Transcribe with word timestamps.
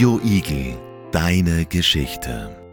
Radio 0.00 0.18
Igel, 0.24 0.78
deine 1.12 1.66
Geschichte. 1.66 2.69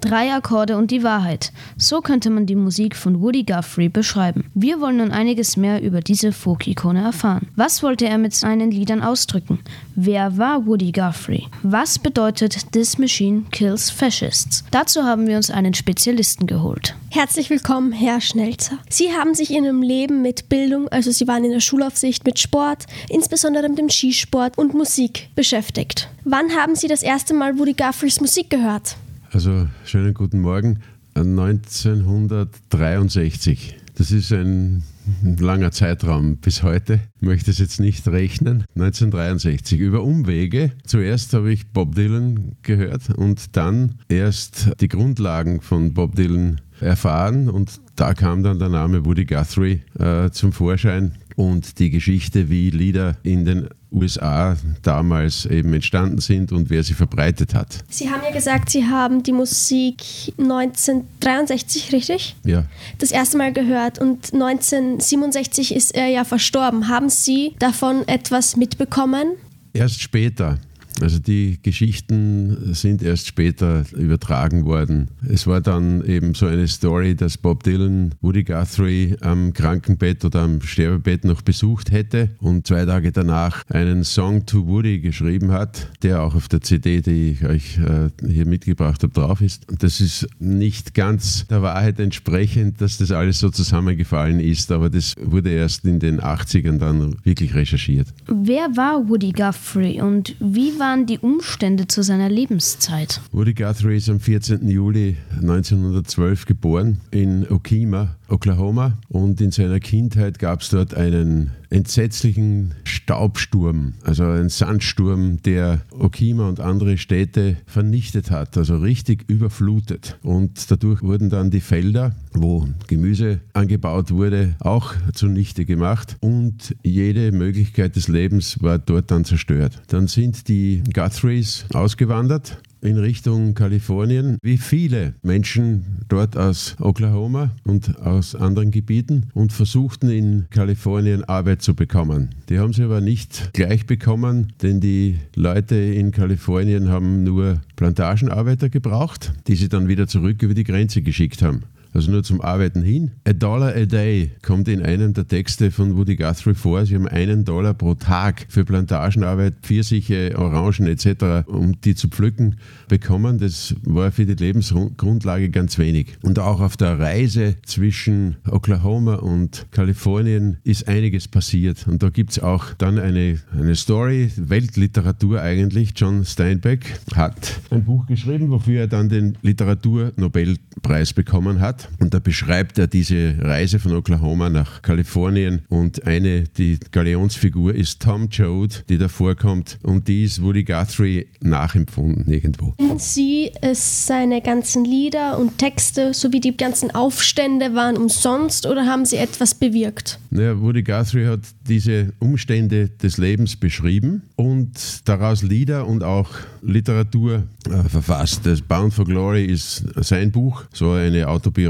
Drei 0.00 0.32
Akkorde 0.32 0.76
und 0.76 0.92
die 0.92 1.02
Wahrheit. 1.02 1.52
So 1.76 2.00
könnte 2.00 2.30
man 2.30 2.46
die 2.46 2.54
Musik 2.54 2.94
von 2.94 3.20
Woody 3.20 3.42
Guthrie 3.42 3.88
beschreiben. 3.88 4.44
Wir 4.54 4.80
wollen 4.80 4.98
nun 4.98 5.10
einiges 5.10 5.56
mehr 5.56 5.82
über 5.82 6.00
diese 6.00 6.30
Folk-Ikone 6.30 7.02
erfahren. 7.02 7.48
Was 7.56 7.82
wollte 7.82 8.06
er 8.06 8.16
mit 8.18 8.32
seinen 8.32 8.70
Liedern 8.70 9.02
ausdrücken? 9.02 9.58
Wer 9.96 10.38
war 10.38 10.66
Woody 10.66 10.92
Guthrie? 10.92 11.48
Was 11.64 11.98
bedeutet 11.98 12.70
This 12.72 12.96
Machine 12.96 13.42
Kills 13.50 13.90
Fascists? 13.90 14.64
Dazu 14.70 15.02
haben 15.02 15.26
wir 15.26 15.36
uns 15.36 15.50
einen 15.50 15.74
Spezialisten 15.74 16.46
geholt. 16.46 16.94
Herzlich 17.10 17.50
willkommen, 17.50 17.90
Herr 17.90 18.20
Schnelzer. 18.20 18.78
Sie 18.88 19.12
haben 19.12 19.34
sich 19.34 19.50
in 19.50 19.64
Ihrem 19.64 19.82
Leben 19.82 20.22
mit 20.22 20.48
Bildung, 20.48 20.86
also 20.88 21.10
Sie 21.10 21.26
waren 21.26 21.42
in 21.42 21.50
der 21.50 21.60
Schulaufsicht, 21.60 22.24
mit 22.24 22.38
Sport, 22.38 22.86
insbesondere 23.08 23.68
mit 23.68 23.78
dem 23.78 23.90
Skisport 23.90 24.56
und 24.58 24.74
Musik 24.74 25.30
beschäftigt. 25.34 26.08
Wann 26.24 26.54
haben 26.54 26.76
Sie 26.76 26.86
das 26.86 27.02
erste 27.02 27.34
Mal 27.34 27.58
Woody 27.58 27.74
Guthries 27.74 28.20
Musik 28.20 28.50
gehört? 28.50 28.96
Also 29.30 29.68
schönen 29.84 30.14
guten 30.14 30.40
Morgen. 30.40 30.78
1963. 31.14 33.76
Das 33.94 34.10
ist 34.10 34.32
ein 34.32 34.82
langer 35.22 35.70
Zeitraum 35.70 36.38
bis 36.38 36.62
heute. 36.62 37.00
Ich 37.16 37.22
möchte 37.22 37.50
es 37.50 37.58
jetzt 37.58 37.78
nicht 37.78 38.08
rechnen. 38.08 38.64
1963. 38.74 39.78
Über 39.78 40.02
Umwege. 40.02 40.72
Zuerst 40.86 41.34
habe 41.34 41.52
ich 41.52 41.72
Bob 41.72 41.94
Dylan 41.94 42.56
gehört 42.62 43.10
und 43.10 43.54
dann 43.56 43.96
erst 44.08 44.70
die 44.80 44.88
Grundlagen 44.88 45.60
von 45.60 45.92
Bob 45.92 46.14
Dylan 46.14 46.62
erfahren 46.80 47.50
und 47.50 47.82
da 47.96 48.14
kam 48.14 48.42
dann 48.42 48.58
der 48.58 48.70
Name 48.70 49.04
Woody 49.04 49.26
Guthrie 49.26 49.82
äh, 49.98 50.30
zum 50.30 50.52
Vorschein 50.52 51.16
und 51.36 51.78
die 51.80 51.90
Geschichte, 51.90 52.48
wie 52.48 52.70
Lieder 52.70 53.18
in 53.22 53.44
den 53.44 53.68
USA 53.90 54.56
damals 54.82 55.46
eben 55.46 55.72
entstanden 55.72 56.18
sind 56.20 56.52
und 56.52 56.70
wer 56.70 56.82
sie 56.82 56.94
verbreitet 56.94 57.54
hat. 57.54 57.84
Sie 57.88 58.10
haben 58.10 58.22
ja 58.22 58.32
gesagt, 58.32 58.70
Sie 58.70 58.86
haben 58.86 59.22
die 59.22 59.32
Musik 59.32 60.02
1963, 60.38 61.92
richtig? 61.92 62.36
Ja. 62.44 62.64
Das 62.98 63.10
erste 63.10 63.38
Mal 63.38 63.52
gehört 63.52 63.98
und 63.98 64.32
1967 64.34 65.74
ist 65.74 65.94
er 65.94 66.08
ja 66.08 66.24
verstorben. 66.24 66.88
Haben 66.88 67.08
Sie 67.08 67.54
davon 67.58 68.06
etwas 68.06 68.56
mitbekommen? 68.56 69.32
Erst 69.72 70.02
später. 70.02 70.58
Also 71.00 71.18
die 71.18 71.58
Geschichten 71.62 72.74
sind 72.74 73.02
erst 73.02 73.26
später 73.26 73.84
übertragen 73.96 74.64
worden. 74.64 75.08
Es 75.28 75.46
war 75.46 75.60
dann 75.60 76.04
eben 76.04 76.34
so 76.34 76.46
eine 76.46 76.66
Story, 76.68 77.14
dass 77.14 77.38
Bob 77.38 77.62
Dylan 77.62 78.14
Woody 78.20 78.44
Guthrie 78.44 79.16
am 79.20 79.52
Krankenbett 79.52 80.24
oder 80.24 80.42
am 80.42 80.60
Sterbebett 80.60 81.24
noch 81.24 81.42
besucht 81.42 81.90
hätte 81.90 82.30
und 82.40 82.66
zwei 82.66 82.84
Tage 82.84 83.12
danach 83.12 83.64
einen 83.68 84.04
Song 84.04 84.46
to 84.46 84.66
Woody 84.66 85.00
geschrieben 85.00 85.52
hat, 85.52 85.88
der 86.02 86.22
auch 86.22 86.34
auf 86.34 86.48
der 86.48 86.60
CD, 86.60 87.00
die 87.00 87.32
ich 87.32 87.44
euch 87.44 87.78
äh, 87.78 88.10
hier 88.26 88.46
mitgebracht 88.46 89.02
habe, 89.02 89.12
drauf 89.12 89.40
ist. 89.40 89.66
Das 89.78 90.00
ist 90.00 90.26
nicht 90.38 90.94
ganz 90.94 91.46
der 91.48 91.62
Wahrheit 91.62 91.98
entsprechend, 92.00 92.80
dass 92.80 92.98
das 92.98 93.12
alles 93.12 93.40
so 93.40 93.50
zusammengefallen 93.50 94.40
ist, 94.40 94.72
aber 94.72 94.90
das 94.90 95.14
wurde 95.20 95.50
erst 95.50 95.84
in 95.84 95.98
den 95.98 96.20
80ern 96.20 96.78
dann 96.78 97.16
wirklich 97.24 97.54
recherchiert. 97.54 98.08
Wer 98.26 98.76
war 98.76 99.08
Woody 99.08 99.32
Guthrie 99.32 100.00
und 100.00 100.34
wie 100.40 100.78
waren 100.88 101.04
die 101.04 101.18
Umstände 101.18 101.86
zu 101.86 102.02
seiner 102.02 102.30
Lebenszeit? 102.30 103.20
Woody 103.30 103.52
Guthrie 103.52 103.98
ist 103.98 104.08
am 104.08 104.20
14. 104.20 104.66
Juli 104.70 105.18
1912 105.32 106.46
geboren 106.46 107.02
in 107.10 107.46
Okima, 107.50 108.16
Oklahoma. 108.28 108.98
Und 109.08 109.40
in 109.40 109.50
seiner 109.50 109.80
Kindheit 109.80 110.38
gab 110.38 110.60
es 110.60 110.70
dort 110.70 110.94
einen 110.94 111.52
entsetzlichen 111.70 112.74
Staubsturm, 112.84 113.94
also 114.02 114.24
einen 114.24 114.48
Sandsturm, 114.48 115.42
der 115.42 115.82
Okima 115.90 116.48
und 116.48 116.60
andere 116.60 116.98
Städte 116.98 117.56
vernichtet 117.66 118.30
hat, 118.30 118.56
also 118.56 118.78
richtig 118.78 119.24
überflutet. 119.28 120.18
Und 120.22 120.70
dadurch 120.70 121.02
wurden 121.02 121.30
dann 121.30 121.50
die 121.50 121.60
Felder, 121.60 122.14
wo 122.32 122.66
Gemüse 122.86 123.40
angebaut 123.52 124.10
wurde, 124.10 124.54
auch 124.60 124.94
zunichte 125.12 125.64
gemacht 125.64 126.16
und 126.20 126.74
jede 126.82 127.32
Möglichkeit 127.32 127.96
des 127.96 128.08
Lebens 128.08 128.62
war 128.62 128.78
dort 128.78 129.10
dann 129.10 129.24
zerstört. 129.24 129.82
Dann 129.88 130.06
sind 130.06 130.48
die 130.48 130.82
Guthries 130.92 131.66
ausgewandert 131.72 132.58
in 132.80 132.98
Richtung 132.98 133.54
Kalifornien, 133.54 134.38
wie 134.42 134.58
viele 134.58 135.14
Menschen 135.22 136.04
dort 136.08 136.36
aus 136.36 136.76
Oklahoma 136.80 137.50
und 137.64 137.98
aus 137.98 138.34
anderen 138.34 138.70
Gebieten 138.70 139.26
und 139.34 139.52
versuchten 139.52 140.10
in 140.10 140.46
Kalifornien 140.50 141.24
Arbeit 141.24 141.62
zu 141.62 141.74
bekommen. 141.74 142.30
Die 142.48 142.58
haben 142.58 142.72
sie 142.72 142.84
aber 142.84 143.00
nicht 143.00 143.52
gleich 143.52 143.86
bekommen, 143.86 144.52
denn 144.62 144.80
die 144.80 145.18
Leute 145.34 145.76
in 145.76 146.10
Kalifornien 146.10 146.88
haben 146.88 147.24
nur 147.24 147.60
Plantagenarbeiter 147.76 148.68
gebraucht, 148.68 149.32
die 149.46 149.56
sie 149.56 149.68
dann 149.68 149.88
wieder 149.88 150.06
zurück 150.06 150.42
über 150.42 150.54
die 150.54 150.64
Grenze 150.64 151.02
geschickt 151.02 151.42
haben 151.42 151.64
also 151.94 152.10
nur 152.10 152.22
zum 152.22 152.40
Arbeiten 152.40 152.82
hin. 152.82 153.12
A 153.24 153.32
dollar 153.32 153.74
a 153.74 153.86
day 153.86 154.32
kommt 154.42 154.68
in 154.68 154.82
einem 154.82 155.14
der 155.14 155.26
Texte 155.26 155.70
von 155.70 155.96
Woody 155.96 156.16
Guthrie 156.16 156.54
vor. 156.54 156.84
Sie 156.86 156.94
haben 156.94 157.08
einen 157.08 157.44
Dollar 157.44 157.74
pro 157.74 157.94
Tag 157.94 158.46
für 158.48 158.64
Plantagenarbeit, 158.64 159.54
Pfirsiche, 159.62 160.34
Orangen 160.36 160.86
etc., 160.86 161.46
um 161.46 161.80
die 161.80 161.94
zu 161.94 162.08
pflücken, 162.08 162.56
bekommen. 162.88 163.38
Das 163.38 163.74
war 163.82 164.12
für 164.12 164.26
die 164.26 164.34
Lebensgrundlage 164.34 165.50
ganz 165.50 165.78
wenig. 165.78 166.18
Und 166.22 166.38
auch 166.38 166.60
auf 166.60 166.76
der 166.76 166.98
Reise 166.98 167.56
zwischen 167.64 168.36
Oklahoma 168.50 169.16
und 169.16 169.66
Kalifornien 169.70 170.58
ist 170.64 170.88
einiges 170.88 171.28
passiert. 171.28 171.86
Und 171.86 172.02
da 172.02 172.10
gibt 172.10 172.32
es 172.32 172.38
auch 172.38 172.74
dann 172.74 172.98
eine, 172.98 173.38
eine 173.52 173.76
Story, 173.76 174.30
Weltliteratur 174.36 175.40
eigentlich. 175.40 175.92
John 175.96 176.24
Steinbeck 176.24 177.00
hat 177.14 177.60
ein 177.70 177.84
Buch 177.84 178.06
geschrieben, 178.06 178.50
wofür 178.50 178.80
er 178.80 178.88
dann 178.88 179.08
den 179.08 179.38
Literaturnobelpreis 179.42 181.12
bekommen 181.12 181.60
hat. 181.60 181.87
Und 182.00 182.14
da 182.14 182.18
beschreibt 182.18 182.78
er 182.78 182.86
diese 182.86 183.36
Reise 183.40 183.78
von 183.78 183.94
Oklahoma 183.94 184.50
nach 184.50 184.82
Kalifornien. 184.82 185.62
Und 185.68 186.06
eine, 186.06 186.44
die 186.44 186.78
Galeonsfigur 186.90 187.74
ist 187.74 188.02
Tom 188.02 188.28
Joad, 188.30 188.84
die 188.88 188.98
da 188.98 189.08
vorkommt. 189.08 189.78
Und 189.82 190.08
die 190.08 190.24
ist 190.24 190.42
Woody 190.42 190.64
Guthrie 190.64 191.26
nachempfunden 191.40 192.32
irgendwo. 192.32 192.74
Sie, 192.98 193.52
es 193.60 194.06
seine 194.06 194.40
ganzen 194.42 194.84
Lieder 194.84 195.38
und 195.38 195.58
Texte 195.58 196.14
sowie 196.14 196.40
die 196.40 196.56
ganzen 196.56 196.94
Aufstände 196.94 197.74
waren 197.74 197.96
umsonst 197.96 198.66
oder 198.66 198.86
haben 198.86 199.04
sie 199.04 199.16
etwas 199.16 199.54
bewirkt? 199.54 200.18
Ja, 200.30 200.60
Woody 200.60 200.82
Guthrie 200.82 201.26
hat 201.26 201.40
diese 201.68 202.12
Umstände 202.18 202.88
des 202.88 203.18
Lebens 203.18 203.56
beschrieben 203.56 204.22
und 204.36 205.08
daraus 205.08 205.42
Lieder 205.42 205.86
und 205.86 206.02
auch 206.02 206.30
Literatur 206.62 207.44
äh, 207.66 207.88
verfasst. 207.88 208.46
Das 208.46 208.62
Bound 208.62 208.92
for 208.92 209.04
Glory 209.04 209.44
ist 209.44 209.84
sein 209.96 210.30
Buch, 210.30 210.64
so 210.72 210.92
eine 210.92 211.28
Autobiografie. 211.28 211.67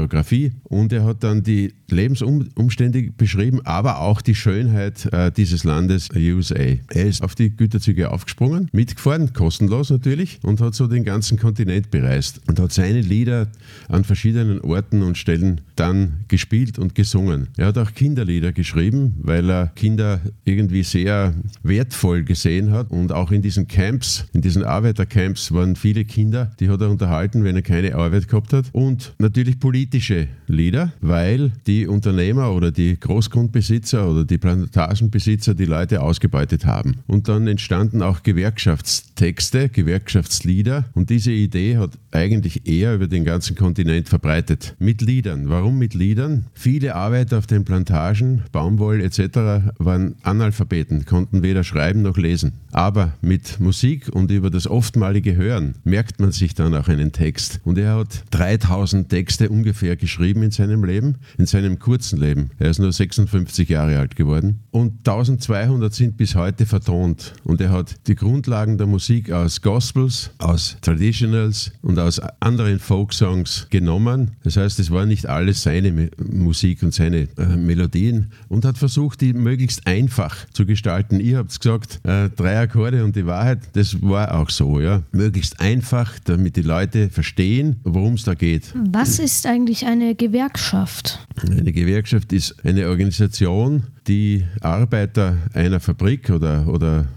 Und 0.63 0.93
er 0.93 1.03
hat 1.03 1.23
dann 1.23 1.43
die 1.43 1.73
Lebensumstände 1.89 3.11
beschrieben, 3.17 3.61
aber 3.65 3.99
auch 4.01 4.21
die 4.21 4.35
Schönheit 4.35 5.05
äh, 5.11 5.31
dieses 5.31 5.63
Landes 5.63 6.09
USA. 6.15 6.55
Er 6.89 7.05
ist 7.05 7.23
auf 7.23 7.35
die 7.35 7.55
Güterzüge 7.55 8.11
aufgesprungen, 8.11 8.69
mitgefahren, 8.71 9.33
kostenlos 9.33 9.89
natürlich, 9.89 10.39
und 10.43 10.61
hat 10.61 10.75
so 10.75 10.87
den 10.87 11.03
ganzen 11.03 11.37
Kontinent 11.37 11.91
bereist 11.91 12.41
und 12.47 12.59
hat 12.59 12.71
seine 12.71 13.01
Lieder 13.01 13.47
an 13.87 14.03
verschiedenen 14.03 14.61
Orten 14.61 15.01
und 15.01 15.17
Stellen 15.17 15.61
dann 15.75 16.25
gespielt 16.27 16.79
und 16.79 16.95
gesungen. 16.95 17.47
Er 17.57 17.67
hat 17.67 17.77
auch 17.77 17.93
Kinderlieder 17.93 18.51
geschrieben, 18.51 19.15
weil 19.21 19.49
er 19.49 19.67
Kinder 19.67 20.21
irgendwie 20.45 20.83
sehr 20.83 21.33
wertvoll 21.63 22.23
gesehen 22.23 22.71
hat 22.71 22.91
und 22.91 23.11
auch 23.11 23.31
in 23.31 23.41
diesen 23.41 23.67
Camps, 23.67 24.25
in 24.33 24.41
diesen 24.41 24.63
Arbeitercamps 24.63 25.51
waren 25.51 25.75
viele 25.75 26.05
Kinder, 26.05 26.51
die 26.59 26.69
hat 26.69 26.81
er 26.81 26.89
unterhalten, 26.89 27.43
wenn 27.43 27.55
er 27.55 27.61
keine 27.61 27.95
Arbeit 27.95 28.27
gehabt 28.27 28.53
hat. 28.53 28.65
Und 28.71 29.13
natürlich 29.19 29.59
politische 29.89 30.27
Lieder, 30.45 30.93
weil 31.01 31.51
die 31.65 31.87
Unternehmer 31.87 32.51
oder 32.51 32.71
die 32.71 32.99
Großgrundbesitzer 32.99 34.07
oder 34.07 34.23
die 34.23 34.37
Plantagenbesitzer 34.37 35.55
die 35.55 35.65
Leute 35.65 36.01
ausgebeutet 36.01 36.65
haben. 36.65 36.97
Und 37.07 37.27
dann 37.27 37.47
entstanden 37.47 38.03
auch 38.03 38.21
Gewerkschaftstexte, 38.21 39.69
Gewerkschaftslieder. 39.69 40.85
Und 40.93 41.09
diese 41.09 41.31
Idee 41.31 41.77
hat 41.77 41.91
eigentlich 42.11 42.67
eher 42.67 42.93
über 42.93 43.07
den 43.07 43.25
ganzen 43.25 43.55
Kontinent 43.55 44.09
verbreitet. 44.09 44.75
Mit 44.77 45.01
Liedern. 45.01 45.49
Warum 45.49 45.79
mit 45.79 45.95
Liedern? 45.95 46.45
Viele 46.53 46.93
Arbeiter 46.93 47.39
auf 47.39 47.47
den 47.47 47.65
Plantagen, 47.65 48.43
Baumwoll 48.51 49.01
etc. 49.01 49.73
waren 49.79 50.15
Analphabeten, 50.21 51.05
konnten 51.05 51.41
weder 51.41 51.63
schreiben 51.63 52.03
noch 52.03 52.17
lesen. 52.17 52.53
Aber 52.71 53.13
mit 53.21 53.59
Musik 53.59 54.09
und 54.09 54.29
über 54.29 54.51
das 54.51 54.67
oftmalige 54.67 55.35
Hören 55.35 55.75
merkt 55.83 56.19
man 56.19 56.31
sich 56.31 56.53
dann 56.53 56.75
auch 56.75 56.87
einen 56.87 57.11
Text. 57.11 57.59
Und 57.63 57.79
er 57.79 57.95
hat 57.95 58.23
3000 58.31 59.09
Texte 59.09 59.49
ungefähr 59.49 59.78
ungefähr 59.79 59.95
geschrieben 59.95 60.43
in 60.43 60.51
seinem 60.51 60.83
Leben, 60.83 61.15
in 61.37 61.45
seinem 61.45 61.79
kurzen 61.79 62.19
Leben. 62.19 62.49
Er 62.59 62.69
ist 62.69 62.79
nur 62.79 62.91
56 62.91 63.69
Jahre 63.69 63.97
alt 63.97 64.17
geworden. 64.17 64.59
Und 64.71 65.07
1200 65.07 65.93
sind 65.93 66.17
bis 66.17 66.35
heute 66.35 66.65
vertont. 66.65 67.33
Und 67.45 67.61
er 67.61 67.71
hat 67.71 67.95
die 68.07 68.15
Grundlagen 68.15 68.77
der 68.77 68.87
Musik 68.87 69.31
aus 69.31 69.61
Gospels, 69.61 70.31
aus 70.37 70.75
Traditionals 70.81 71.71
und 71.81 71.97
aus 71.97 72.19
anderen 72.41 72.79
Folksongs 72.79 73.67
genommen. 73.69 74.31
Das 74.43 74.57
heißt, 74.57 74.79
es 74.79 74.91
war 74.91 75.05
nicht 75.05 75.27
alles 75.27 75.63
seine 75.63 76.09
Musik 76.17 76.83
und 76.83 76.93
seine 76.93 77.29
äh, 77.37 77.45
Melodien 77.55 78.31
und 78.49 78.65
hat 78.65 78.77
versucht, 78.77 79.21
die 79.21 79.31
möglichst 79.31 79.87
einfach 79.87 80.35
zu 80.51 80.65
gestalten. 80.65 81.21
Ihr 81.21 81.37
habt 81.37 81.57
gesagt, 81.57 82.01
äh, 82.03 82.29
drei 82.29 82.59
Akkorde 82.59 83.05
und 83.05 83.15
die 83.15 83.25
Wahrheit, 83.25 83.59
das 83.73 84.01
war 84.01 84.35
auch 84.35 84.49
so, 84.49 84.81
ja. 84.81 85.03
Möglichst 85.13 85.61
einfach, 85.61 86.19
damit 86.25 86.57
die 86.57 86.63
Leute 86.63 87.09
verstehen, 87.09 87.77
worum 87.83 88.15
es 88.15 88.23
da 88.23 88.33
geht. 88.33 88.73
Was 88.91 89.19
ist 89.19 89.45
eigentlich 89.45 89.68
eine 89.85 90.15
Gewerkschaft? 90.15 91.27
Eine 91.41 91.71
Gewerkschaft 91.71 92.33
ist 92.33 92.65
eine 92.65 92.89
Organisation, 92.89 93.83
die 94.07 94.43
Arbeiter 94.61 95.37
einer 95.53 95.79
Fabrik 95.79 96.29
oder, 96.31 96.67
oder 96.67 97.07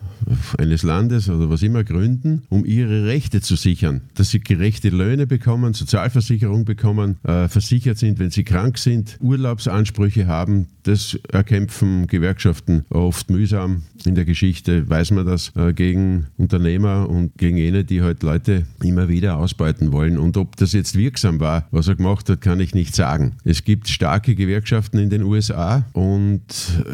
eines 0.58 0.82
Landes 0.82 1.28
oder 1.28 1.50
was 1.50 1.62
immer 1.62 1.84
gründen, 1.84 2.43
um 2.49 2.64
ihre 2.64 3.06
Rechte 3.06 3.40
zu 3.40 3.56
sichern. 3.56 4.02
Dass 4.14 4.31
sie 4.31 4.40
gerechte 4.40 4.88
Löhne 4.90 5.26
bekommen, 5.26 5.75
Sozialversicherung 5.75 6.64
bekommen, 6.64 7.16
äh, 7.25 7.49
versichert 7.49 7.99
sind, 7.99 8.19
wenn 8.19 8.31
sie 8.31 8.44
krank 8.44 8.78
sind, 8.78 9.16
Urlaubsansprüche 9.20 10.26
haben. 10.26 10.69
Das 10.84 11.17
erkämpfen 11.31 12.08
Gewerkschaften 12.08 12.84
oft 12.90 13.31
mühsam. 13.31 13.82
In 14.05 14.17
der 14.17 14.25
Geschichte 14.25 14.88
weiß 14.88 15.12
man 15.12 15.25
das 15.25 15.52
äh, 15.55 15.73
gegen 15.73 16.26
Unternehmer 16.37 17.08
und 17.08 17.37
gegen 17.38 17.56
jene, 17.56 17.84
die 17.84 18.02
halt 18.02 18.23
Leute 18.25 18.67
immer 18.82 19.08
wieder 19.08 19.37
ausbeuten 19.37 19.93
wollen. 19.93 20.19
Und 20.19 20.37
ob 20.37 20.56
das 20.56 20.73
jetzt 20.73 20.96
wirksam 20.96 21.38
war, 21.38 21.69
was 21.70 21.87
er 21.87 21.94
gemacht 21.94 22.29
hat, 22.29 22.40
kann 22.40 22.58
ich 22.58 22.75
nicht 22.75 22.96
sagen. 22.96 23.37
Es 23.44 23.62
gibt 23.62 23.88
starke 23.88 24.34
Gewerkschaften 24.34 24.99
in 24.99 25.11
den 25.11 25.23
USA 25.23 25.84
und 25.93 26.43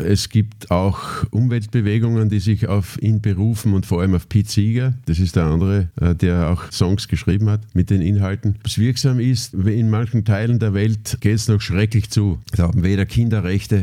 es 0.04 0.28
gibt 0.28 0.70
auch 0.70 1.24
Umweltbewegungen, 1.30 2.28
die 2.28 2.40
sich 2.40 2.68
auf 2.68 3.00
ihn 3.00 3.22
berufen 3.22 3.72
und 3.72 3.86
vor 3.86 4.02
allem 4.02 4.14
auf 4.14 4.28
Pete 4.28 4.50
Seeger. 4.50 4.94
Das 5.06 5.18
ist 5.18 5.36
der 5.36 5.44
andere, 5.44 5.88
äh, 6.00 6.14
der 6.14 6.50
auch 6.50 6.70
Songs 6.72 7.08
geschrieben 7.08 7.48
hat 7.48 7.62
mit 7.74 7.88
den 7.88 8.02
Inhalten. 8.02 8.56
Was 8.64 8.76
wirksam 8.76 9.18
ist, 9.18 9.54
in 9.54 9.88
manchen 9.88 10.26
Teilen 10.26 10.58
der 10.58 10.74
Welt 10.74 11.18
geht 11.20 11.36
es 11.36 11.48
noch 11.48 11.62
schrecklich 11.62 12.10
zu. 12.10 12.38
Da 12.54 12.64
haben 12.64 12.82
weder 12.82 13.06
Kinderrechte 13.06 13.77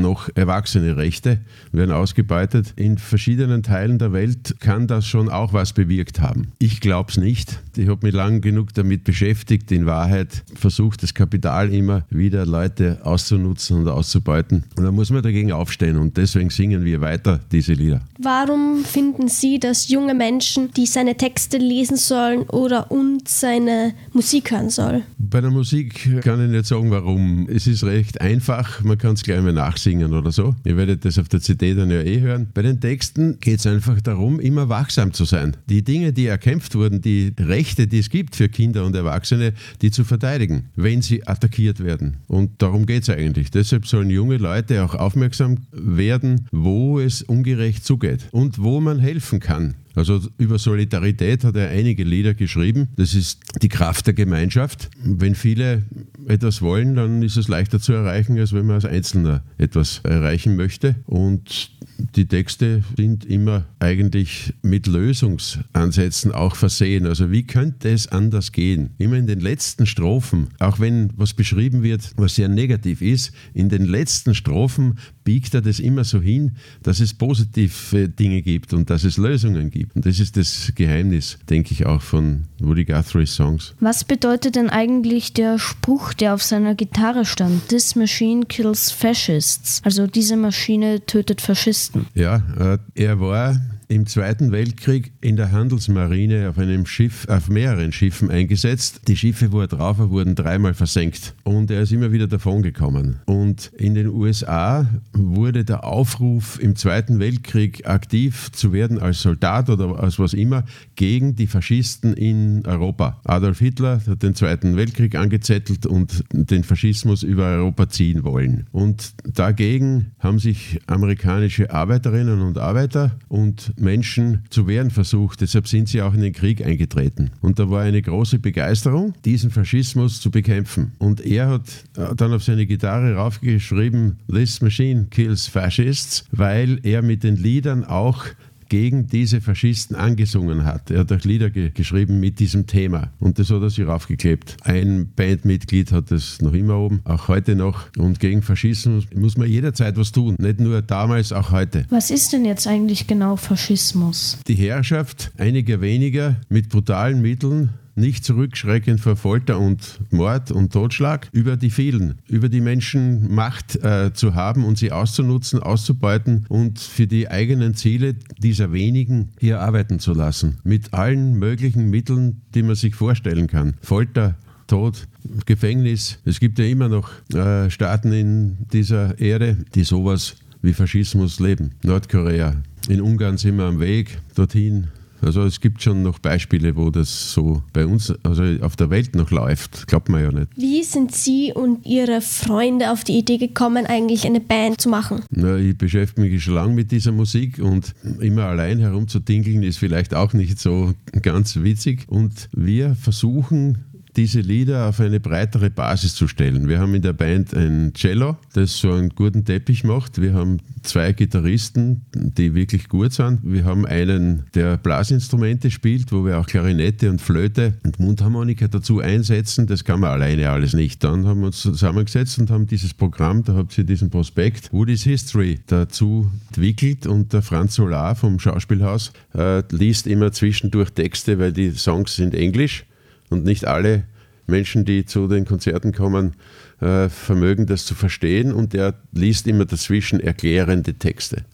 noch 0.00 0.28
erwachsene 0.34 0.96
Rechte 0.96 1.38
werden 1.72 1.92
ausgebeutet. 1.92 2.72
In 2.76 2.98
verschiedenen 2.98 3.62
Teilen 3.62 3.98
der 3.98 4.12
Welt 4.12 4.56
kann 4.60 4.86
das 4.86 5.06
schon 5.06 5.28
auch 5.28 5.52
was 5.52 5.72
bewirkt 5.72 6.20
haben. 6.20 6.48
Ich 6.58 6.80
glaube 6.80 7.10
es 7.10 7.16
nicht. 7.16 7.60
Ich 7.76 7.88
habe 7.88 8.06
mich 8.06 8.14
lang 8.14 8.40
genug 8.40 8.74
damit 8.74 9.04
beschäftigt. 9.04 9.70
In 9.72 9.86
Wahrheit 9.86 10.42
versucht 10.54 11.02
das 11.02 11.14
Kapital 11.14 11.72
immer 11.72 12.04
wieder 12.10 12.46
Leute 12.46 13.00
auszunutzen 13.04 13.78
und 13.78 13.88
auszubeuten. 13.88 14.64
Und 14.76 14.84
da 14.84 14.92
muss 14.92 15.10
man 15.10 15.22
dagegen 15.22 15.52
aufstehen 15.52 15.96
und 15.96 16.16
deswegen 16.16 16.50
singen 16.50 16.84
wir 16.84 17.00
weiter 17.00 17.40
diese 17.52 17.72
Lieder. 17.72 18.00
Warum 18.18 18.84
finden 18.84 19.28
Sie, 19.28 19.58
dass 19.58 19.88
junge 19.88 20.14
Menschen, 20.14 20.72
die 20.72 20.86
seine 20.86 21.16
Texte 21.16 21.58
lesen 21.58 21.96
sollen 21.96 22.42
oder 22.42 22.90
und 22.90 23.28
seine 23.28 23.94
Musik 24.12 24.50
hören 24.50 24.70
sollen? 24.70 25.04
Bei 25.30 25.40
der 25.40 25.50
Musik 25.50 26.22
kann 26.22 26.44
ich 26.44 26.50
nicht 26.50 26.66
sagen, 26.66 26.90
warum. 26.90 27.48
Es 27.48 27.66
ist 27.66 27.84
recht 27.84 28.20
einfach. 28.20 28.82
Man 28.82 28.98
kann 28.98 29.14
es 29.14 29.22
gleich 29.22 29.40
mal 29.40 29.52
nachsehen 29.52 29.90
singen 29.90 30.14
oder 30.14 30.30
so. 30.30 30.54
Ihr 30.64 30.76
werdet 30.76 31.04
das 31.04 31.18
auf 31.18 31.28
der 31.28 31.40
CD 31.40 31.74
dann 31.74 31.90
ja 31.90 32.00
eh 32.00 32.20
hören. 32.20 32.48
Bei 32.54 32.62
den 32.62 32.80
Texten 32.80 33.38
geht 33.40 33.58
es 33.58 33.66
einfach 33.66 34.00
darum, 34.00 34.38
immer 34.38 34.68
wachsam 34.68 35.12
zu 35.12 35.24
sein. 35.24 35.56
Die 35.68 35.82
Dinge, 35.82 36.12
die 36.12 36.26
erkämpft 36.26 36.74
wurden, 36.74 37.00
die 37.00 37.32
Rechte, 37.38 37.86
die 37.86 37.98
es 37.98 38.08
gibt 38.08 38.36
für 38.36 38.48
Kinder 38.48 38.84
und 38.84 38.94
Erwachsene, 38.94 39.52
die 39.82 39.90
zu 39.90 40.04
verteidigen, 40.04 40.66
wenn 40.76 41.02
sie 41.02 41.26
attackiert 41.26 41.82
werden. 41.82 42.18
Und 42.28 42.62
darum 42.62 42.86
geht 42.86 43.02
es 43.02 43.10
eigentlich. 43.10 43.50
Deshalb 43.50 43.86
sollen 43.86 44.10
junge 44.10 44.36
Leute 44.36 44.84
auch 44.84 44.94
aufmerksam 44.94 45.58
werden, 45.72 46.46
wo 46.52 47.00
es 47.00 47.22
ungerecht 47.22 47.84
zugeht 47.84 48.28
und 48.30 48.62
wo 48.62 48.80
man 48.80 48.98
helfen 48.98 49.40
kann. 49.40 49.74
Also 49.94 50.20
über 50.38 50.58
Solidarität 50.58 51.44
hat 51.44 51.56
er 51.56 51.70
einige 51.70 52.04
Lieder 52.04 52.34
geschrieben. 52.34 52.88
Das 52.96 53.14
ist 53.14 53.40
die 53.60 53.68
Kraft 53.68 54.06
der 54.06 54.14
Gemeinschaft. 54.14 54.90
Wenn 55.02 55.34
viele 55.34 55.82
etwas 56.26 56.62
wollen, 56.62 56.94
dann 56.94 57.22
ist 57.22 57.36
es 57.36 57.48
leichter 57.48 57.80
zu 57.80 57.92
erreichen, 57.92 58.38
als 58.38 58.52
wenn 58.52 58.66
man 58.66 58.76
als 58.76 58.84
Einzelner 58.84 59.42
etwas 59.58 60.00
erreichen 60.04 60.56
möchte. 60.56 60.96
Und 61.06 61.72
die 62.16 62.26
Texte 62.26 62.82
sind 62.96 63.24
immer 63.24 63.66
eigentlich 63.78 64.54
mit 64.62 64.86
Lösungsansätzen 64.86 66.32
auch 66.32 66.56
versehen. 66.56 67.06
Also 67.06 67.30
wie 67.30 67.46
könnte 67.46 67.90
es 67.90 68.06
anders 68.08 68.52
gehen? 68.52 68.90
Immer 68.98 69.16
in 69.16 69.26
den 69.26 69.40
letzten 69.40 69.86
Strophen, 69.86 70.48
auch 70.58 70.80
wenn 70.80 71.10
was 71.16 71.34
beschrieben 71.34 71.82
wird, 71.82 72.12
was 72.16 72.36
sehr 72.36 72.48
negativ 72.48 73.02
ist, 73.02 73.32
in 73.54 73.68
den 73.68 73.84
letzten 73.84 74.34
Strophen 74.34 74.98
biegt 75.30 75.54
er 75.54 75.60
das 75.60 75.78
immer 75.78 76.02
so 76.02 76.20
hin, 76.20 76.56
dass 76.82 76.98
es 76.98 77.14
positive 77.14 78.08
Dinge 78.08 78.42
gibt 78.42 78.72
und 78.72 78.90
dass 78.90 79.04
es 79.04 79.16
Lösungen 79.16 79.70
gibt. 79.70 79.94
Und 79.94 80.04
das 80.04 80.18
ist 80.18 80.36
das 80.36 80.72
Geheimnis, 80.74 81.38
denke 81.48 81.72
ich, 81.72 81.86
auch 81.86 82.02
von 82.02 82.46
Woody 82.58 82.84
Guthrie's 82.84 83.36
Songs. 83.36 83.72
Was 83.78 84.02
bedeutet 84.02 84.56
denn 84.56 84.70
eigentlich 84.70 85.32
der 85.32 85.60
Spruch, 85.60 86.14
der 86.14 86.34
auf 86.34 86.42
seiner 86.42 86.74
Gitarre 86.74 87.24
stand? 87.24 87.68
This 87.68 87.94
machine 87.94 88.44
kills 88.44 88.90
fascists. 88.90 89.80
Also 89.84 90.08
diese 90.08 90.36
Maschine 90.36 91.06
tötet 91.06 91.40
Faschisten. 91.40 92.06
Ja, 92.14 92.42
äh, 92.58 92.78
er 92.96 93.20
war 93.20 93.60
im 93.90 94.06
Zweiten 94.06 94.52
Weltkrieg 94.52 95.12
in 95.20 95.36
der 95.36 95.50
Handelsmarine 95.50 96.48
auf 96.48 96.58
einem 96.58 96.86
Schiff, 96.86 97.26
auf 97.28 97.48
mehreren 97.48 97.92
Schiffen 97.92 98.30
eingesetzt. 98.30 99.02
Die 99.08 99.16
Schiffe, 99.16 99.50
wo 99.50 99.60
er 99.60 99.66
drauf 99.66 99.98
war, 99.98 100.10
wurden 100.10 100.36
dreimal 100.36 100.74
versenkt 100.74 101.34
und 101.42 101.72
er 101.72 101.82
ist 101.82 101.90
immer 101.90 102.12
wieder 102.12 102.28
davongekommen. 102.28 103.18
Und 103.26 103.72
in 103.76 103.94
den 103.94 104.06
USA 104.06 104.88
wurde 105.12 105.64
der 105.64 105.82
Aufruf 105.82 106.60
im 106.62 106.76
Zweiten 106.76 107.18
Weltkrieg 107.18 107.88
aktiv 107.88 108.52
zu 108.52 108.72
werden 108.72 109.00
als 109.00 109.22
Soldat 109.22 109.68
oder 109.68 109.98
als 110.00 110.20
was 110.20 110.34
immer 110.34 110.64
gegen 110.94 111.34
die 111.34 111.48
Faschisten 111.48 112.14
in 112.14 112.64
Europa. 112.66 113.20
Adolf 113.24 113.58
Hitler 113.58 114.00
hat 114.06 114.22
den 114.22 114.36
Zweiten 114.36 114.76
Weltkrieg 114.76 115.16
angezettelt 115.16 115.86
und 115.86 116.24
den 116.32 116.62
Faschismus 116.62 117.24
über 117.24 117.46
Europa 117.46 117.88
ziehen 117.88 118.22
wollen. 118.22 118.68
Und 118.70 119.14
dagegen 119.24 120.12
haben 120.20 120.38
sich 120.38 120.78
amerikanische 120.86 121.72
Arbeiterinnen 121.72 122.40
und 122.42 122.56
Arbeiter 122.56 123.18
und 123.26 123.72
Menschen 123.80 124.44
zu 124.50 124.66
wehren 124.66 124.90
versucht. 124.90 125.40
Deshalb 125.40 125.68
sind 125.68 125.88
sie 125.88 126.02
auch 126.02 126.14
in 126.14 126.20
den 126.20 126.32
Krieg 126.32 126.64
eingetreten. 126.64 127.30
Und 127.40 127.58
da 127.58 127.70
war 127.70 127.82
eine 127.82 128.02
große 128.02 128.38
Begeisterung, 128.38 129.14
diesen 129.24 129.50
Faschismus 129.50 130.20
zu 130.20 130.30
bekämpfen. 130.30 130.92
Und 130.98 131.20
er 131.20 131.48
hat 131.48 131.68
äh, 131.96 132.14
dann 132.14 132.32
auf 132.32 132.42
seine 132.42 132.66
Gitarre 132.66 133.14
raufgeschrieben, 133.14 134.18
This 134.28 134.60
Machine 134.60 135.06
Kills 135.10 135.46
Fascists, 135.46 136.24
weil 136.30 136.80
er 136.82 137.02
mit 137.02 137.22
den 137.22 137.36
Liedern 137.36 137.84
auch 137.84 138.24
gegen 138.70 139.08
diese 139.08 139.42
Faschisten 139.42 139.96
angesungen 139.96 140.64
hat. 140.64 140.90
Er 140.90 141.00
hat 141.00 141.12
auch 141.12 141.20
Lieder 141.24 141.50
ge 141.50 141.70
geschrieben 141.74 142.20
mit 142.20 142.38
diesem 142.38 142.66
Thema 142.66 143.10
und 143.18 143.38
das 143.38 143.50
hat 143.50 143.60
er 143.60 143.68
sich 143.68 143.86
raufgeklebt. 143.86 144.56
Ein 144.62 145.12
Bandmitglied 145.14 145.92
hat 145.92 146.10
das 146.10 146.40
noch 146.40 146.54
immer 146.54 146.78
oben, 146.78 147.00
auch 147.04 147.28
heute 147.28 147.56
noch. 147.56 147.88
Und 147.98 148.20
gegen 148.20 148.42
Faschismus 148.42 149.04
muss 149.14 149.36
man 149.36 149.48
jederzeit 149.48 149.96
was 149.96 150.12
tun, 150.12 150.36
nicht 150.38 150.60
nur 150.60 150.80
damals, 150.80 151.32
auch 151.32 151.50
heute. 151.50 151.84
Was 151.90 152.10
ist 152.10 152.32
denn 152.32 152.44
jetzt 152.44 152.66
eigentlich 152.66 153.06
genau 153.06 153.36
Faschismus? 153.36 154.38
Die 154.46 154.54
Herrschaft 154.54 155.32
einiger 155.36 155.80
weniger 155.80 156.36
mit 156.48 156.68
brutalen 156.68 157.20
Mitteln 157.20 157.70
nicht 157.94 158.24
zurückschrecken 158.24 158.98
vor 158.98 159.16
Folter 159.16 159.58
und 159.58 160.00
Mord 160.10 160.50
und 160.50 160.72
Totschlag, 160.72 161.28
über 161.32 161.56
die 161.56 161.70
vielen, 161.70 162.18
über 162.28 162.48
die 162.48 162.60
Menschen 162.60 163.34
Macht 163.34 163.76
äh, 163.76 164.12
zu 164.12 164.34
haben 164.34 164.64
und 164.64 164.78
sie 164.78 164.92
auszunutzen, 164.92 165.62
auszubeuten 165.62 166.46
und 166.48 166.78
für 166.78 167.06
die 167.06 167.30
eigenen 167.30 167.74
Ziele 167.74 168.14
dieser 168.38 168.72
wenigen 168.72 169.30
hier 169.38 169.60
arbeiten 169.60 169.98
zu 169.98 170.12
lassen. 170.12 170.58
Mit 170.64 170.94
allen 170.94 171.38
möglichen 171.38 171.90
Mitteln, 171.90 172.42
die 172.54 172.62
man 172.62 172.74
sich 172.74 172.94
vorstellen 172.94 173.46
kann. 173.46 173.74
Folter, 173.82 174.36
Tod, 174.66 175.08
Gefängnis. 175.46 176.20
Es 176.24 176.38
gibt 176.38 176.58
ja 176.60 176.64
immer 176.64 176.88
noch 176.88 177.10
äh, 177.34 177.68
Staaten 177.70 178.12
in 178.12 178.56
dieser 178.72 179.18
Erde, 179.18 179.56
die 179.74 179.82
sowas 179.82 180.36
wie 180.62 180.72
Faschismus 180.72 181.40
leben. 181.40 181.72
Nordkorea. 181.82 182.54
In 182.88 183.00
Ungarn 183.00 183.36
sind 183.36 183.56
wir 183.56 183.64
am 183.64 183.80
Weg 183.80 184.20
dorthin. 184.34 184.88
Also 185.22 185.42
es 185.42 185.60
gibt 185.60 185.82
schon 185.82 186.02
noch 186.02 186.18
Beispiele, 186.18 186.76
wo 186.76 186.90
das 186.90 187.32
so 187.32 187.62
bei 187.72 187.86
uns, 187.86 188.12
also 188.22 188.42
auf 188.62 188.76
der 188.76 188.90
Welt 188.90 189.14
noch 189.14 189.30
läuft. 189.30 189.86
Glaubt 189.86 190.08
man 190.08 190.22
ja 190.22 190.32
nicht. 190.32 190.48
Wie 190.56 190.82
sind 190.82 191.14
Sie 191.14 191.52
und 191.52 191.84
Ihre 191.86 192.20
Freunde 192.20 192.90
auf 192.90 193.04
die 193.04 193.18
Idee 193.18 193.38
gekommen, 193.38 193.86
eigentlich 193.86 194.26
eine 194.26 194.40
Band 194.40 194.80
zu 194.80 194.88
machen? 194.88 195.22
Na, 195.30 195.56
ich 195.56 195.76
beschäftige 195.76 196.28
mich 196.28 196.42
schon 196.42 196.54
lange 196.54 196.74
mit 196.74 196.90
dieser 196.90 197.12
Musik 197.12 197.58
und 197.58 197.94
immer 198.20 198.44
allein 198.44 198.78
herumzudingeln 198.78 199.62
ist 199.62 199.78
vielleicht 199.78 200.14
auch 200.14 200.32
nicht 200.32 200.58
so 200.58 200.94
ganz 201.22 201.56
witzig. 201.56 202.06
Und 202.08 202.48
wir 202.52 202.94
versuchen 202.94 203.78
diese 204.20 204.40
Lieder 204.40 204.86
auf 204.86 205.00
eine 205.00 205.18
breitere 205.18 205.70
Basis 205.70 206.14
zu 206.14 206.28
stellen. 206.28 206.68
Wir 206.68 206.78
haben 206.78 206.94
in 206.94 207.00
der 207.00 207.14
Band 207.14 207.54
ein 207.54 207.94
Cello, 207.94 208.36
das 208.52 208.76
so 208.76 208.92
einen 208.92 209.08
guten 209.08 209.46
Teppich 209.46 209.82
macht. 209.82 210.20
Wir 210.20 210.34
haben 210.34 210.58
zwei 210.82 211.14
Gitarristen, 211.14 212.02
die 212.14 212.54
wirklich 212.54 212.90
gut 212.90 213.14
sind. 213.14 213.40
Wir 213.42 213.64
haben 213.64 213.86
einen, 213.86 214.44
der 214.54 214.76
Blasinstrumente 214.76 215.70
spielt, 215.70 216.12
wo 216.12 216.26
wir 216.26 216.38
auch 216.38 216.46
Klarinette 216.46 217.08
und 217.08 217.22
Flöte 217.22 217.78
und 217.82 217.98
Mundharmonika 217.98 218.68
dazu 218.68 219.00
einsetzen. 219.00 219.66
Das 219.66 219.84
kann 219.84 220.00
man 220.00 220.10
alleine 220.10 220.50
alles 220.50 220.74
nicht. 220.74 221.02
Dann 221.02 221.26
haben 221.26 221.40
wir 221.40 221.46
uns 221.46 221.62
zusammengesetzt 221.62 222.38
und 222.38 222.50
haben 222.50 222.66
dieses 222.66 222.92
Programm, 222.92 223.42
da 223.42 223.54
habt 223.54 223.78
ihr 223.78 223.84
diesen 223.84 224.10
Prospekt, 224.10 224.70
Woody's 224.70 225.02
History, 225.02 225.60
dazu 225.66 226.30
entwickelt 226.48 227.06
und 227.06 227.32
der 227.32 227.40
Franz 227.40 227.76
Solar 227.76 228.14
vom 228.16 228.38
Schauspielhaus 228.38 229.14
äh, 229.34 229.62
liest 229.70 230.06
immer 230.06 230.30
zwischendurch 230.30 230.90
Texte, 230.90 231.38
weil 231.38 231.54
die 231.54 231.70
Songs 231.70 232.16
sind 232.16 232.34
Englisch 232.34 232.84
und 233.30 233.44
nicht 233.44 233.64
alle 233.64 234.04
Menschen, 234.50 234.84
die 234.84 235.04
zu 235.04 235.28
den 235.28 235.44
Konzerten 235.44 235.92
kommen, 235.92 236.34
äh, 236.80 237.08
vermögen 237.08 237.66
das 237.66 237.86
zu 237.86 237.94
verstehen 237.94 238.52
und 238.52 238.74
er 238.74 238.94
liest 239.12 239.46
immer 239.46 239.64
dazwischen 239.64 240.20
erklärende 240.20 240.94
Texte. 240.94 241.44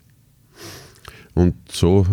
Und 1.35 1.55
so 1.71 2.07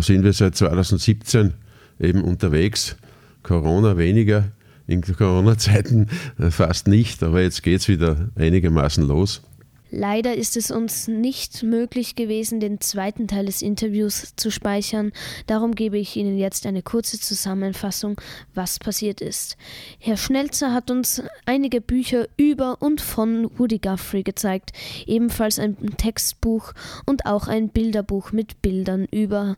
sind 0.00 0.24
wir 0.24 0.32
seit 0.32 0.56
2017 0.56 1.54
eben 2.00 2.24
unterwegs. 2.24 2.96
Corona 3.42 3.96
weniger, 3.96 4.50
in 4.86 5.02
Corona-Zeiten 5.02 6.08
äh, 6.38 6.50
fast 6.50 6.88
nicht, 6.88 7.22
aber 7.22 7.42
jetzt 7.42 7.62
geht 7.62 7.80
es 7.80 7.88
wieder 7.88 8.30
einigermaßen 8.34 9.06
los. 9.06 9.42
Leider 9.90 10.34
ist 10.34 10.56
es 10.56 10.70
uns 10.70 11.08
nicht 11.08 11.62
möglich 11.62 12.14
gewesen, 12.14 12.60
den 12.60 12.80
zweiten 12.80 13.26
Teil 13.26 13.46
des 13.46 13.60
Interviews 13.60 14.34
zu 14.36 14.50
speichern. 14.50 15.12
Darum 15.46 15.74
gebe 15.74 15.98
ich 15.98 16.16
Ihnen 16.16 16.38
jetzt 16.38 16.66
eine 16.66 16.82
kurze 16.82 17.18
Zusammenfassung, 17.18 18.20
was 18.54 18.78
passiert 18.78 19.20
ist. 19.20 19.56
Herr 19.98 20.16
Schnelzer 20.16 20.72
hat 20.72 20.90
uns 20.90 21.22
einige 21.44 21.80
Bücher 21.80 22.28
über 22.36 22.80
und 22.80 23.00
von 23.00 23.50
Woody 23.58 23.78
Guthrie 23.78 24.22
gezeigt, 24.22 24.72
ebenfalls 25.06 25.58
ein 25.58 25.76
Textbuch 25.96 26.72
und 27.06 27.26
auch 27.26 27.48
ein 27.48 27.68
Bilderbuch 27.68 28.32
mit 28.32 28.62
Bildern 28.62 29.06
über 29.10 29.56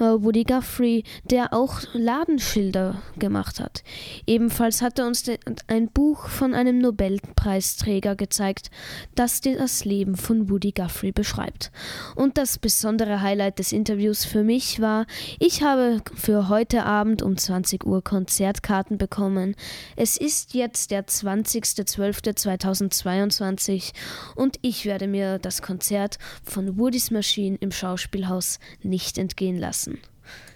äh, 0.00 0.22
Woody 0.22 0.44
Guthrie, 0.44 1.04
der 1.24 1.52
auch 1.52 1.82
Ladenschilder 1.92 3.02
gemacht 3.18 3.60
hat. 3.60 3.84
Ebenfalls 4.26 4.82
hat 4.82 4.98
er 4.98 5.06
uns 5.06 5.24
ein 5.66 5.88
Buch 5.88 6.28
von 6.28 6.54
einem 6.54 6.78
Nobelpreisträger 6.78 8.16
gezeigt, 8.16 8.70
das 9.14 9.40
das 9.60 9.84
Leben 9.84 10.16
von 10.16 10.48
Woody 10.48 10.72
Guthrie 10.72 11.12
beschreibt. 11.12 11.70
Und 12.16 12.38
das 12.38 12.56
besondere 12.58 13.20
Highlight 13.20 13.58
des 13.58 13.72
Interviews 13.72 14.24
für 14.24 14.42
mich 14.42 14.80
war, 14.80 15.04
ich 15.38 15.62
habe 15.62 16.00
für 16.14 16.48
heute 16.48 16.86
Abend 16.86 17.20
um 17.22 17.36
20 17.36 17.84
Uhr 17.84 18.02
Konzertkarten 18.02 18.96
bekommen. 18.96 19.54
Es 19.96 20.16
ist 20.16 20.54
jetzt 20.54 20.90
der 20.90 21.06
20.12.2022 21.06 23.92
und 24.34 24.56
ich 24.62 24.86
werde 24.86 25.06
mir 25.06 25.38
das 25.38 25.60
Konzert 25.60 26.16
von 26.42 26.78
Woody's 26.78 27.10
Machine 27.10 27.58
im 27.60 27.70
Schauspielhaus 27.70 28.60
nicht 28.82 29.18
entgehen 29.18 29.58
lassen. 29.58 29.98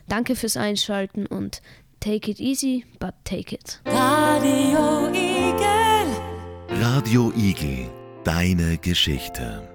Danke 0.09 0.35
fürs 0.37 0.57
Einschalten 0.57 1.27
und 1.27 1.61
take 2.01 2.31
it 2.31 2.41
easy, 2.41 2.87
but 2.99 3.13
take 3.25 3.55
it. 3.55 3.83
Radio 3.85 5.09
Igel. 5.09 6.07
Radio 6.81 7.31
Igel 7.37 7.91
Deine 8.25 8.78
Geschichte. 8.78 9.74